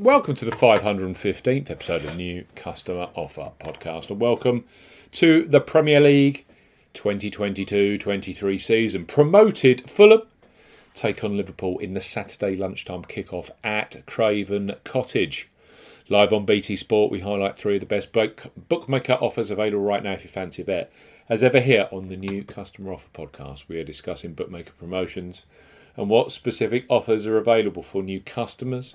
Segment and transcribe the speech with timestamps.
[0.00, 4.64] Welcome to the 515th episode of the New Customer Offer Podcast, and welcome
[5.12, 6.46] to the Premier League
[6.94, 9.04] 2022 23 season.
[9.04, 10.22] Promoted Fulham
[10.94, 15.50] take on Liverpool in the Saturday lunchtime kickoff at Craven Cottage.
[16.08, 20.12] Live on BT Sport, we highlight three of the best bookmaker offers available right now
[20.12, 20.90] if you fancy a bet.
[21.28, 25.44] As ever, here on the New Customer Offer Podcast, we are discussing bookmaker promotions
[25.94, 28.94] and what specific offers are available for new customers.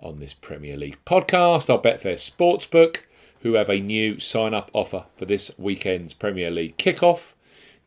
[0.00, 3.02] on this Premier League podcast, our Betfair Sportsbook,
[3.42, 7.32] who have a new sign up offer for this weekend's Premier League kickoff.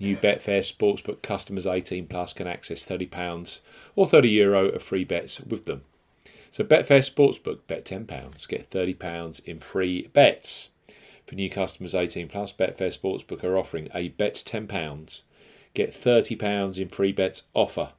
[0.00, 3.60] New Betfair Sportsbook customers 18 plus can access £30
[3.96, 5.82] or €30 Euro of free bets with them.
[6.50, 10.70] So Betfair Sportsbook, bet £10, get £30 in free bets.
[11.26, 15.22] For new customers 18 plus, Betfair Sportsbook are offering a bet £10,
[15.74, 17.90] get £30 in free bets offer.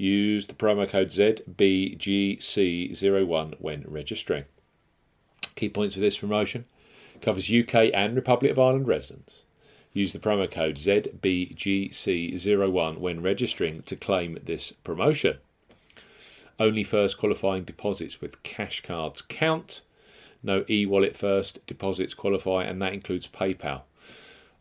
[0.00, 4.44] Use the promo code ZBGC01 when registering.
[5.56, 6.64] Key points for this promotion
[7.20, 9.42] covers UK and Republic of Ireland residents.
[9.92, 15.36] Use the promo code ZBGC01 when registering to claim this promotion.
[16.58, 19.82] Only first qualifying deposits with cash cards count.
[20.42, 23.82] No e wallet first deposits qualify, and that includes PayPal.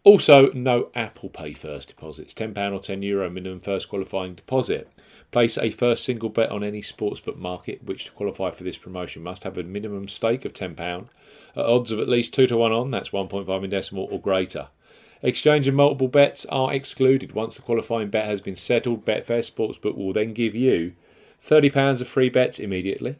[0.04, 2.34] Also, no Apple Pay first deposits.
[2.34, 4.90] £10 or €10 Euro minimum first qualifying deposit.
[5.32, 9.22] Place a first single bet on any sportsbook market which to qualify for this promotion
[9.22, 11.08] must have a minimum stake of £10
[11.56, 14.68] at odds of at least 2 to 1 on, that's 1.5 in decimal or greater.
[15.22, 17.34] Exchange and multiple bets are excluded.
[17.34, 20.94] Once the qualifying bet has been settled, Betfair Sportsbook will then give you
[21.44, 23.18] £30 of free bets immediately.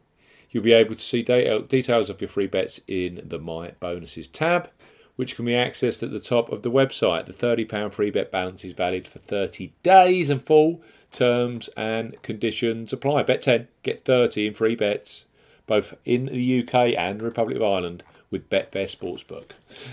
[0.50, 4.70] You'll be able to see details of your free bets in the My Bonuses tab,
[5.16, 7.26] which can be accessed at the top of the website.
[7.26, 10.82] The £30 free bet balance is valid for 30 days and full
[11.12, 13.24] terms and conditions apply.
[13.24, 15.26] Bet 10, get 30 in free bets,
[15.68, 19.52] both in the UK and the Republic of Ireland with Betfair Sportsbook.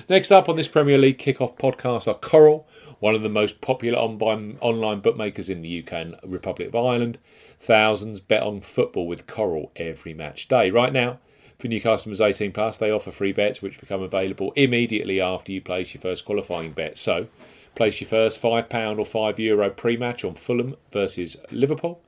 [0.08, 2.66] Next up on this Premier League kickoff podcast are Coral,
[3.00, 7.18] one of the most popular online bookmakers in the UK and Republic of Ireland.
[7.58, 10.70] Thousands bet on football with Coral every match day.
[10.70, 11.18] Right now,
[11.58, 15.62] for new customers 18 plus, they offer free bets which become available immediately after you
[15.62, 16.98] place your first qualifying bet.
[16.98, 17.28] So,
[17.76, 22.02] place your first £5 or €5 Euro pre match on Fulham versus Liverpool,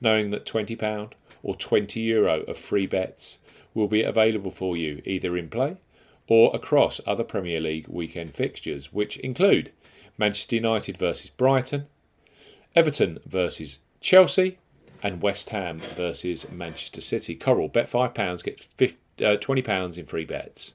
[0.00, 1.12] knowing that £20
[1.42, 3.38] or €20 Euro of free bets
[3.72, 5.76] will be available for you either in play
[6.28, 9.72] or across other Premier League weekend fixtures, which include
[10.18, 11.86] Manchester United versus Brighton,
[12.74, 14.58] Everton versus Chelsea,
[15.02, 17.34] and West Ham versus Manchester City.
[17.34, 20.74] Coral, bet £5, get 50, uh, £20 in free bets.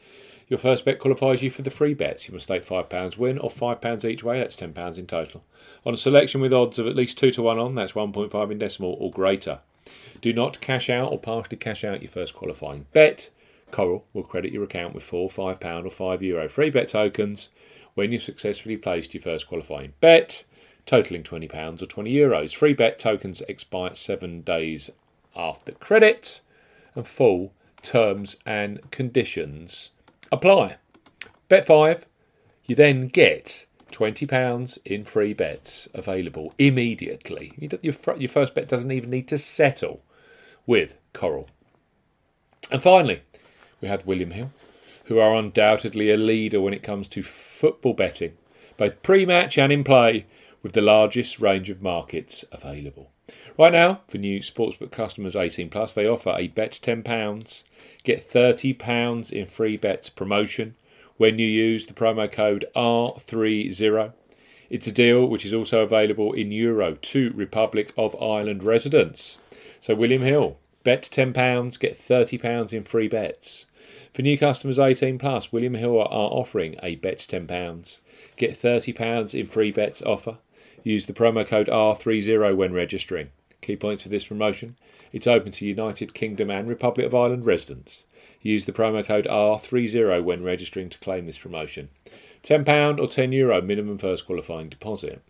[0.51, 2.27] Your first bet qualifies you for the free bets.
[2.27, 5.45] You must stake £5 win or £5 each way, that's £10 in total.
[5.85, 8.57] On a selection with odds of at least 2 to 1 on, that's 1.5 in
[8.57, 9.59] decimal or greater.
[10.19, 13.29] Do not cash out or partially cash out your first qualifying bet.
[13.71, 17.47] Coral will credit your account with four £5 or €5 Euro free bet tokens
[17.93, 20.43] when you've successfully placed your first qualifying bet,
[20.85, 22.13] totaling £20 or €20.
[22.13, 22.53] Euros.
[22.53, 24.91] Free bet tokens expire seven days
[25.33, 26.41] after credit,
[26.93, 29.91] and full terms and conditions
[30.31, 30.77] apply.
[31.49, 32.05] Bet 5,
[32.65, 37.53] you then get £20 in free bets available immediately.
[37.81, 40.01] Your, your first bet doesn't even need to settle
[40.65, 41.49] with Coral.
[42.71, 43.21] And finally,
[43.81, 44.51] we had William Hill,
[45.05, 48.37] who are undoubtedly a leader when it comes to football betting,
[48.77, 50.25] both pre match and in play,
[50.63, 53.11] with the largest range of markets available.
[53.57, 57.63] Right now, for new sportsbook customers 18 plus, they offer a bet £10,
[58.03, 60.75] get £30 in free bets promotion
[61.17, 64.13] when you use the promo code R30.
[64.69, 69.37] It's a deal which is also available in Euro to Republic of Ireland residents.
[69.79, 73.67] So, William Hill, bet £10, get £30 in free bets.
[74.13, 77.99] For new customers 18 plus, William Hill are offering a bets £10.
[78.35, 80.37] Get £30 in free bets offer.
[80.83, 83.29] Use the promo code R30 when registering.
[83.61, 84.75] Key points for this promotion
[85.13, 88.05] it's open to United Kingdom and Republic of Ireland residents.
[88.41, 91.89] Use the promo code R30 when registering to claim this promotion.
[92.43, 95.21] £10 or €10 Euro minimum first qualifying deposit.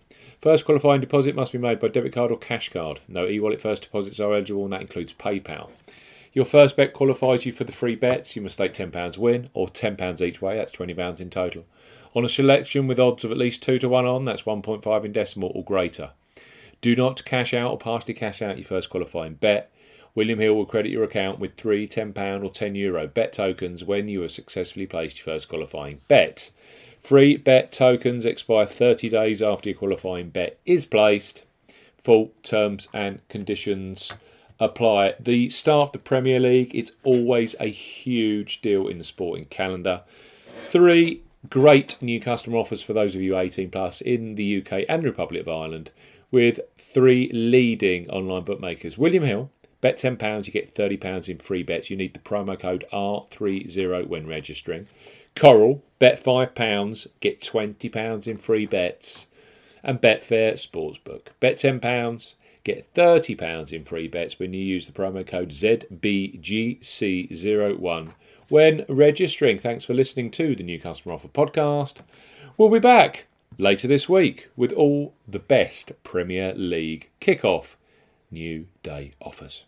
[0.42, 3.02] First qualifying deposit must be made by debit card or cash card.
[3.08, 5.70] No e wallet first deposits are eligible, and that includes PayPal.
[6.34, 8.36] Your first bet qualifies you for the free bets.
[8.36, 11.66] You must stake £10 win or £10 each way, that's £20 in total.
[12.14, 15.12] On a selection with odds of at least 2 to 1 on, that's 1.5 in
[15.12, 16.12] decimal or greater.
[16.82, 19.72] Do not cash out or partially cash out your first qualifying bet.
[20.16, 22.10] William Hill will credit your account with three £10
[22.44, 26.50] or €10 Euro bet tokens when you have successfully placed your first qualifying bet.
[27.02, 31.44] Free bet tokens expire 30 days after your qualifying bet is placed.
[31.98, 34.12] Full terms and conditions
[34.62, 35.16] apply.
[35.20, 40.04] The start of the Premier League, it's always a huge deal in the sporting calendar.
[40.62, 45.04] Three great new customer offers for those of you 18 plus in the UK and
[45.04, 45.90] Republic of Ireland
[46.30, 48.98] with three leading online bookmakers.
[48.98, 49.50] William Hill,
[49.82, 51.90] bet £10, you get £30 in free bets.
[51.90, 54.88] You need the promo code R30 when registering.
[55.36, 59.28] Coral, bet £5, get £20 in free bets.
[59.84, 65.26] And Betfair Sportsbook, bet £10, get £30 in free bets when you use the promo
[65.26, 68.14] code ZBGC01
[68.50, 69.58] when registering.
[69.58, 72.02] Thanks for listening to the New Customer Offer podcast.
[72.58, 73.28] We'll be back
[73.58, 77.78] later this week with all the best Premier League kick-off
[78.30, 79.66] new day offers.